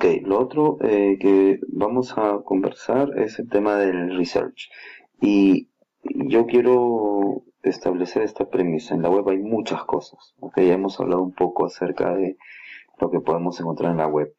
[0.00, 4.70] Ok, lo otro eh, que vamos a conversar es el tema del research.
[5.20, 5.68] Y
[6.02, 8.94] yo quiero establecer esta premisa.
[8.94, 10.34] En la web hay muchas cosas.
[10.40, 12.38] Ok, ya hemos hablado un poco acerca de
[12.98, 14.32] lo que podemos encontrar en la web.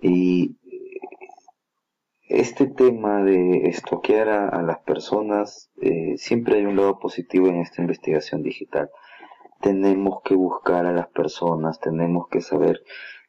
[0.00, 0.56] Y
[2.30, 7.82] este tema de estoquear a, las personas, eh, siempre hay un lado positivo en esta
[7.82, 8.88] investigación digital.
[9.60, 12.82] Tenemos que buscar a las personas, tenemos que saber,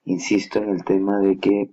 [0.03, 1.71] insisto en el tema de que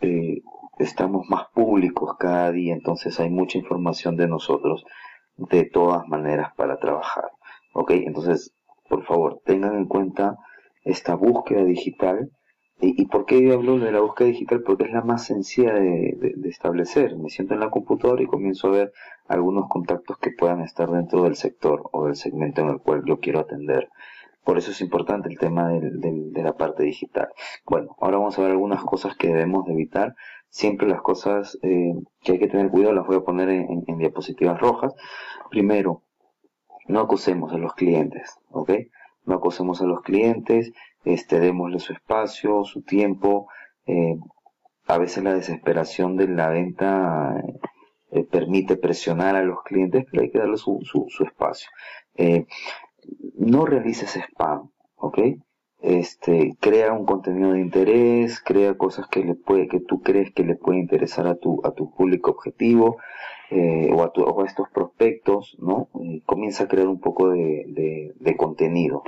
[0.00, 0.42] eh,
[0.78, 4.84] estamos más públicos cada día, entonces hay mucha información de nosotros
[5.36, 7.30] de todas maneras para trabajar.
[7.74, 7.92] ¿Ok?
[7.92, 8.54] Entonces,
[8.88, 10.36] por favor, tengan en cuenta
[10.84, 12.30] esta búsqueda digital
[12.84, 14.64] ¿Y, por qué hablo de la búsqueda digital?
[14.64, 17.16] Porque es la más sencilla de, establecer.
[17.16, 18.92] Me siento en la computadora y comienzo a ver
[19.28, 23.20] algunos contactos que puedan estar dentro del sector o del segmento en el cual yo
[23.20, 23.88] quiero atender.
[24.44, 27.28] Por eso es importante el tema de la parte digital.
[27.64, 30.16] Bueno, ahora vamos a ver algunas cosas que debemos de evitar.
[30.48, 34.60] Siempre las cosas eh, que hay que tener cuidado las voy a poner en, diapositivas
[34.60, 34.94] rojas.
[35.48, 36.02] Primero,
[36.88, 38.72] no acusemos a los clientes, ¿ok?
[39.24, 40.72] No acosemos a los clientes,
[41.04, 43.46] este, démosle su espacio, su tiempo.
[43.86, 44.18] Eh,
[44.88, 47.40] a veces la desesperación de la venta
[48.10, 50.80] eh, permite presionar a los clientes, pero hay que darle su,
[51.24, 51.70] espacio.
[53.36, 55.18] No realices spam, ¿ok?
[55.82, 60.44] Este, crea un contenido de interés, crea cosas que le puede, que tú crees que
[60.44, 62.98] le puede interesar a tu, a tu público objetivo
[63.50, 64.02] eh, o,
[64.40, 65.88] a estos prospectos, ¿no?
[66.00, 69.02] Eh, comienza a crear un poco de, contenido.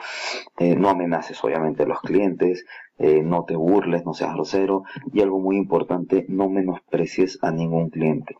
[0.59, 2.67] Eh, no amenaces obviamente a los clientes,
[2.99, 8.37] no te burles, no seas grosero y algo muy importante, no menosprecies a ningún cliente.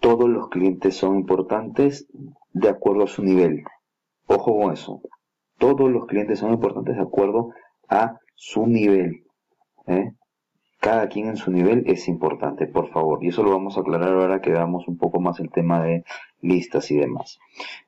[0.00, 2.06] Todos los clientes son importantes
[2.52, 3.64] de acuerdo a su nivel.
[4.26, 5.00] Ojo con eso.
[5.58, 7.50] Todos los clientes son importantes de acuerdo
[7.88, 9.24] a su nivel.
[9.86, 10.12] ¿eh?
[10.80, 13.22] Cada quien en su nivel es importante, por favor.
[13.24, 16.04] Y eso lo vamos a aclarar ahora que veamos un poco más el tema de
[16.40, 17.38] listas y demás.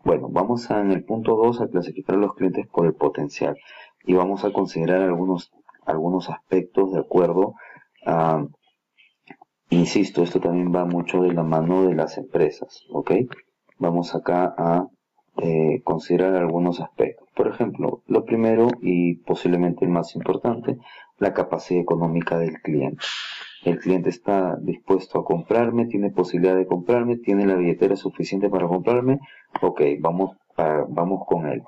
[0.04, 3.56] Bueno, vamos a, en el punto 2 a clasificar a los clientes por el potencial.
[4.04, 5.52] Y vamos a considerar algunos,
[5.84, 7.54] algunos aspectos de acuerdo
[8.06, 8.46] a,
[9.70, 13.12] insisto, esto también va mucho de la mano de las empresas, ¿ok?
[13.78, 14.88] Vamos acá a
[15.42, 17.28] eh, considerar algunos aspectos.
[17.34, 20.78] Por ejemplo, lo primero y posiblemente el más importante,
[21.18, 23.04] la capacidad económica del cliente.
[23.64, 28.66] El cliente está dispuesto a comprarme, tiene posibilidad de comprarme, tiene la billetera suficiente para
[28.66, 29.18] comprarme,
[29.60, 30.36] ok, vamos,
[30.88, 31.62] vamos con él.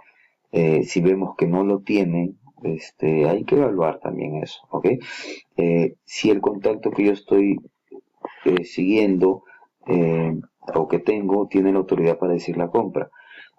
[0.53, 4.87] Eh, si vemos que no lo tiene, este, hay que evaluar también eso, ok.
[5.57, 7.59] Eh, si el contacto que yo estoy
[8.65, 9.43] siguiendo
[10.75, 13.11] o que tengo tiene la autoridad para decir la compra.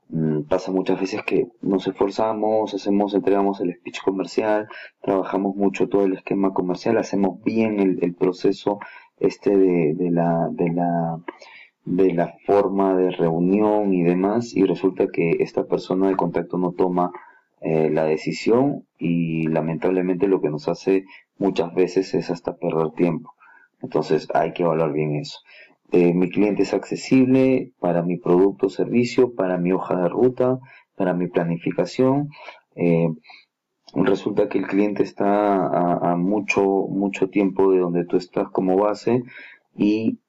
[0.10, 4.68] Mm, pasa muchas veces que nos esforzamos, hacemos, entregamos el speech comercial,
[5.02, 8.80] trabajamos mucho todo el esquema comercial, hacemos bien el, proceso
[9.20, 11.20] este de, la, de, la,
[11.86, 16.72] de la forma de reunión y demás, y resulta que esta persona de contacto no
[16.72, 17.12] toma
[17.62, 21.06] eh, la decisión y lamentablemente lo que nos hace
[21.38, 23.34] muchas veces es hasta perder tiempo.
[23.82, 25.40] Entonces hay que evaluar bien eso.
[25.92, 30.60] Eh, mi cliente es accesible para mi producto o servicio, para mi hoja de ruta,
[30.96, 32.30] para mi planificación.
[32.76, 33.10] Eh,
[33.96, 39.24] resulta que el cliente está a, mucho, mucho tiempo de donde tú estás como base
[39.76, 40.20] y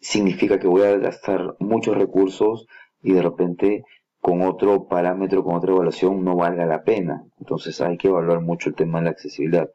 [0.00, 2.66] significa que voy a gastar muchos recursos
[3.02, 3.84] y de repente
[4.20, 7.24] con otro parámetro, con otra evaluación no valga la pena.
[7.38, 9.70] Entonces hay que evaluar mucho el tema de la accesibilidad.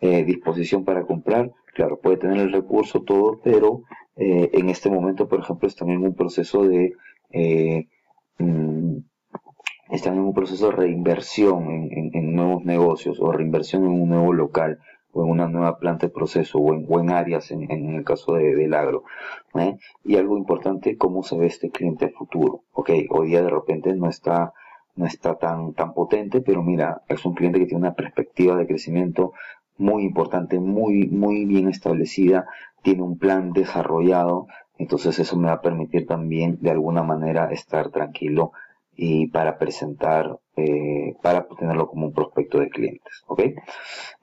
[0.00, 3.82] Eh, disposición para comprar, claro, puede tener el recurso todo, pero
[4.16, 6.92] eh, en este momento, por ejemplo, están en un proceso de
[7.30, 7.88] eh,
[8.38, 8.98] mm,
[9.92, 14.78] en un proceso de reinversión en, nuevos negocios o reinversión en un nuevo local
[15.12, 18.54] o en una nueva planta de proceso o en, buen áreas en, el caso de,
[18.54, 19.04] del agro.
[19.54, 19.76] ¿eh?
[20.02, 22.62] Y algo importante, cómo se ve este cliente futuro.
[22.72, 24.54] Ok, hoy día de repente no está
[24.94, 28.66] no está tan, tan potente, pero mira, es un cliente que tiene una perspectiva de
[28.66, 29.32] crecimiento
[29.78, 32.46] muy importante, muy, muy bien establecida,
[32.82, 34.46] tiene un plan desarrollado,
[34.78, 38.52] entonces eso me va a permitir también de alguna manera estar tranquilo
[38.94, 43.40] y para presentar, eh, para tenerlo como un prospecto de clientes, ¿ok?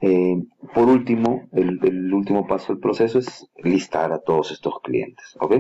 [0.01, 0.43] Eh,
[0.73, 5.55] por último, el, último paso del proceso es listar a todos estos clientes, ¿ok?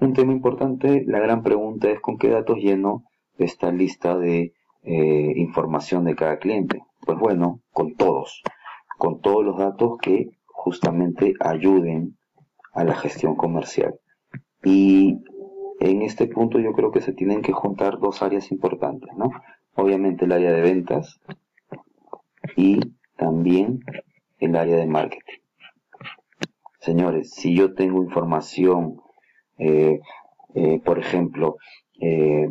[0.00, 3.04] Un tema importante, la gran pregunta es con qué datos lleno
[3.36, 4.54] esta lista de
[4.84, 6.82] eh, información de cada cliente.
[7.04, 8.42] Pues bueno, con todos,
[8.98, 12.18] con todos los datos que justamente ayuden
[12.72, 13.94] a la gestión comercial.
[14.62, 15.18] Y
[15.80, 19.30] en este punto yo creo que se tienen que juntar dos áreas importantes, ¿no?
[19.74, 21.20] Obviamente el área de ventas
[22.56, 22.80] y
[23.16, 23.80] también
[24.38, 25.38] el área de marketing.
[26.80, 29.00] Señores, si yo tengo información,
[29.58, 30.00] eh,
[30.54, 31.56] eh, por ejemplo,
[32.00, 32.48] eh,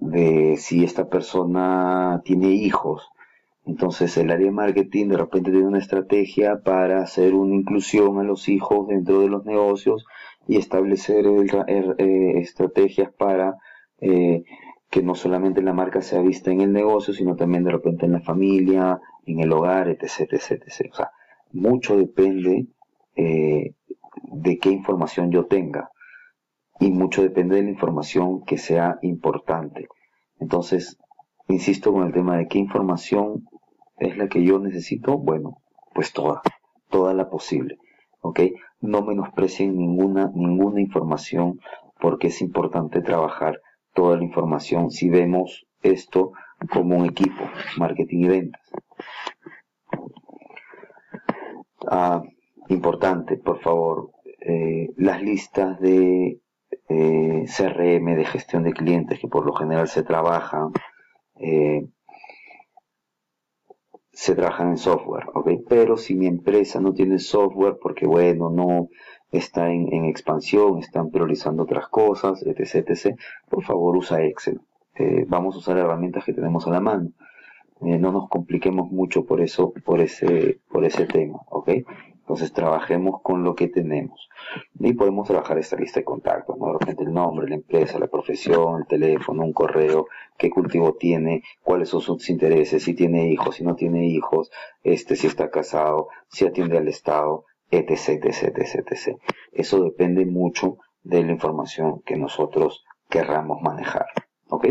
[0.00, 3.08] de si esta persona tiene hijos,
[3.66, 8.22] entonces el área de marketing de repente tiene una estrategia para hacer una inclusión a
[8.22, 10.06] los hijos dentro de los negocios
[10.46, 11.26] y establecer
[11.98, 13.56] estrategias para
[13.98, 18.12] que no solamente la marca sea vista en el negocio, sino también de repente en
[18.12, 20.32] la familia, en el hogar, etc.
[20.32, 20.90] etc, etc.
[20.92, 21.10] O sea,
[21.52, 22.68] mucho depende
[23.16, 23.74] eh,
[24.22, 25.90] de qué información yo tenga
[26.78, 29.88] y mucho depende de la información que sea importante.
[30.38, 30.98] Entonces,
[31.48, 33.46] insisto con el tema de qué información
[33.98, 35.18] es la que yo necesito.
[35.18, 35.58] Bueno,
[35.94, 36.42] pues toda,
[36.90, 37.78] toda la posible.
[38.20, 38.40] ¿Ok?
[38.80, 41.60] No menosprecien ninguna, ninguna información
[42.00, 43.60] porque es importante trabajar
[43.94, 46.32] toda la información si vemos esto
[46.72, 47.42] como un equipo,
[47.78, 48.62] marketing y ventas.
[51.88, 52.22] Ah,
[52.68, 54.10] importante, por favor,
[54.40, 56.40] eh, las listas de
[56.88, 60.70] eh, CRM, de gestión de clientes, que por lo general se trabajan,
[61.36, 61.86] eh,
[64.16, 65.50] se trabajan en software, ¿ok?
[65.68, 68.88] Pero si mi empresa no tiene software, porque bueno, no
[69.30, 73.18] está en, en expansión, están priorizando otras cosas, etc., etc.,
[73.50, 74.58] por favor usa Excel.
[75.28, 77.10] vamos a usar herramientas que tenemos a la mano.
[77.82, 81.70] Eh, no nos compliquemos mucho por eso, por ese, por ese tema, ¿ok?
[82.26, 84.28] Entonces trabajemos con lo que tenemos.
[84.80, 86.76] Y podemos trabajar esta lista de contactos, ¿no?
[86.84, 91.90] De el nombre, la empresa, la profesión, el teléfono, un correo, qué cultivo tiene, cuáles
[91.90, 94.50] son sus intereses, si tiene hijos, si no tiene hijos,
[94.82, 99.18] este, si está casado, si atiende al Estado, etc, etc, etc, etc.
[99.52, 104.06] Eso depende mucho de la información que nosotros querramos manejar.
[104.48, 104.66] ¿Ok?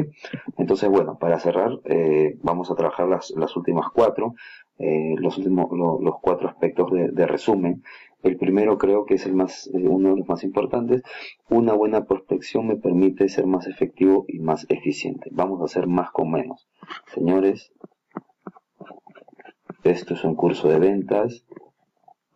[0.57, 4.34] Entonces, bueno, para cerrar, eh, vamos a trabajar las, las últimas cuatro,
[4.77, 7.83] eh, los últimos, los cuatro aspectos de, resumen.
[8.24, 11.01] El primero creo que es el más, eh, uno de los más importantes.
[11.50, 15.30] Una buena prospección me permite ser más efectivo y más eficiente.
[15.31, 16.68] Vamos a hacer más con menos.
[17.13, 17.72] Señores,
[19.83, 21.45] esto es un curso de ventas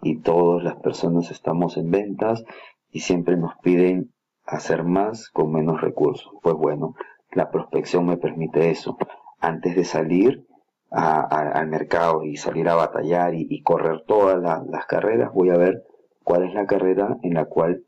[0.02, 2.46] y todas las personas estamos en ventas
[2.92, 4.14] y siempre nos piden
[4.46, 6.32] hacer más con menos recursos.
[6.42, 6.96] Pues bueno,
[7.32, 8.98] la prospección me permite eso.
[9.40, 10.46] Antes de salir
[10.92, 15.84] al mercado y salir a batallar y, correr todas las carreras, voy a ver
[16.24, 17.84] cuál es la carrera en la cual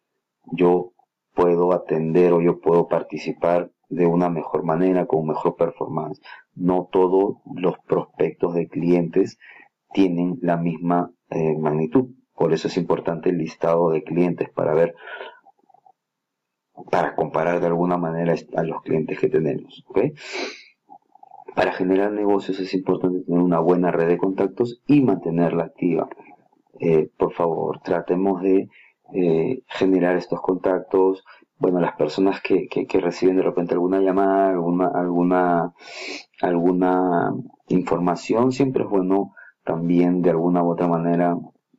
[0.51, 0.91] yo
[1.33, 6.21] puedo atender o yo puedo participar de una mejor manera, con mejor performance.
[6.55, 9.37] No todos los prospectos de clientes
[9.93, 12.09] tienen la misma eh, magnitud.
[12.33, 14.95] Por eso es importante el listado de clientes para ver
[16.89, 19.83] para comparar de alguna manera a los clientes que tenemos.
[21.55, 26.07] Para generar negocios es importante tener una buena red de contactos y mantenerla activa.
[26.79, 28.69] Eh, por favor, tratemos de
[29.13, 31.23] eh, generar estos contactos.
[31.57, 35.73] Bueno, las personas que, que, reciben de repente alguna llamada, alguna, alguna,
[36.41, 37.33] alguna
[37.67, 39.33] información, siempre es bueno
[39.63, 41.37] también de alguna u otra manera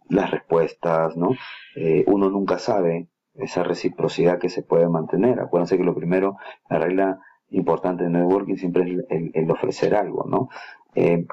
[0.08, 1.30] las respuestas, ¿no?
[1.74, 5.40] Eh, uno nunca sabe esa reciprocidad que se puede mantener.
[5.40, 6.36] Acuérdense que lo primero,
[6.68, 7.18] la regla
[7.52, 10.48] importante de networking siempre es el, ofrecer algo, ¿no?
[10.94, 11.26] Eh,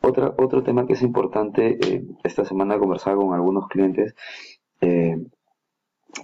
[0.00, 4.14] otra, otro tema que es importante, eh, esta semana he conversado con algunos clientes,
[4.80, 5.16] eh,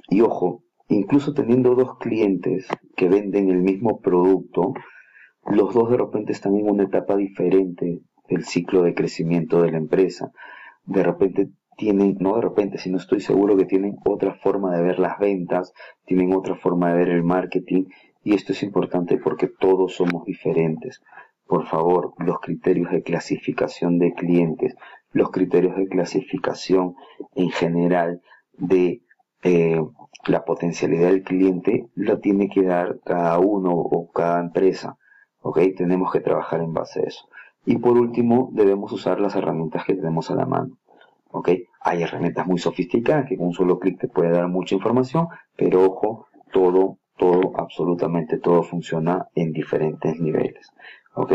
[0.09, 4.75] y ojo, incluso teniendo dos clientes que venden el mismo producto,
[5.47, 9.78] los dos de repente están en una etapa diferente del ciclo de crecimiento de la
[9.78, 10.30] empresa.
[10.85, 14.99] De repente tienen, no de repente, sino estoy seguro que tienen otra forma de ver
[14.99, 15.73] las ventas,
[16.04, 17.85] tienen otra forma de ver el marketing
[18.22, 21.02] y esto es importante porque todos somos diferentes.
[21.46, 24.76] Por favor, los criterios de clasificación de clientes,
[25.12, 26.94] los criterios de clasificación
[27.34, 28.20] en general
[28.52, 29.02] de
[29.42, 29.80] eh,
[30.26, 34.96] la potencialidad del cliente la tiene que dar cada uno o cada empresa.
[35.42, 35.58] ¿Ok?
[35.76, 37.26] Tenemos que trabajar en base a eso.
[37.64, 40.76] Y por último, debemos usar las herramientas que tenemos a la mano.
[41.30, 41.50] ¿ok?
[41.80, 45.84] Hay herramientas muy sofisticadas que con un solo clic te puede dar mucha información, pero
[45.84, 50.72] ojo, todo, todo, absolutamente todo funciona en diferentes niveles,
[51.14, 51.32] ¿ok?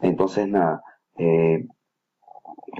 [0.00, 0.82] Entonces, nada,
[1.18, 1.66] eh,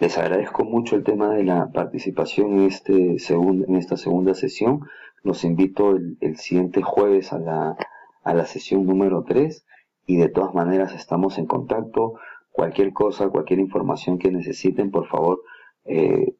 [0.00, 4.80] les agradezco mucho el tema de la participación en, este segundo, en esta segunda sesión.
[5.23, 7.76] Los invito el, el siguiente jueves a la,
[8.25, 9.66] a la sesión número 3
[10.06, 12.14] y de todas maneras estamos en contacto.
[12.52, 15.42] Cualquier cosa, cualquier información que necesiten, por favor,
[15.85, 16.35] eh,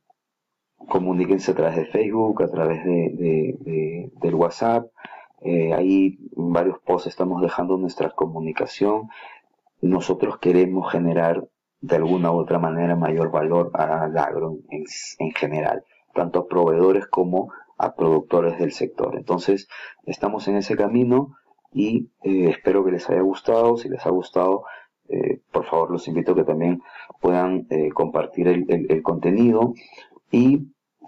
[0.89, 4.87] comuníquense a través de Facebook, a través de, del WhatsApp.
[5.43, 9.09] Eh, ahí en varios posts estamos dejando nuestra comunicación.
[9.81, 11.49] Nosotros queremos generar
[11.81, 14.85] de alguna u otra manera mayor valor al agro en,
[15.19, 15.85] en general.
[16.13, 19.17] tanto a proveedores como a productores del sector.
[19.17, 19.69] Entonces,
[20.05, 21.37] estamos en ese camino
[21.73, 23.77] y eh, espero que les haya gustado.
[23.77, 24.65] Si les ha gustado,
[25.09, 26.83] eh, por favor, los invito a que también
[27.21, 29.75] puedan compartir el, contenido
[30.31, 30.67] y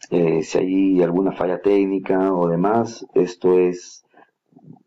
[0.09, 4.05] si hay alguna falla técnica o demás, esto es,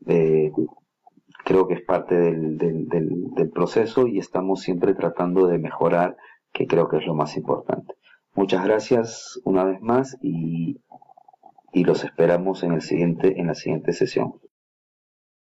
[0.05, 6.17] creo que es parte del, del proceso y estamos siempre tratando de mejorar,
[6.53, 7.95] que creo que es lo más importante.
[8.33, 10.81] Muchas gracias una vez más y
[11.75, 14.35] y los esperamos en, el siguiente, en la siguiente sesión.